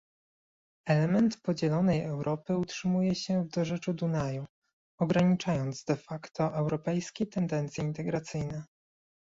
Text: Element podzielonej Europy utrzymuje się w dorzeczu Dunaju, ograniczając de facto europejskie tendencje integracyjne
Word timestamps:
Element 0.87 1.41
podzielonej 1.41 2.01
Europy 2.03 2.57
utrzymuje 2.57 3.15
się 3.15 3.43
w 3.43 3.47
dorzeczu 3.49 3.93
Dunaju, 3.93 4.45
ograniczając 4.99 5.83
de 5.83 5.95
facto 5.95 6.53
europejskie 6.55 7.25
tendencje 7.27 7.83
integracyjne 7.83 8.63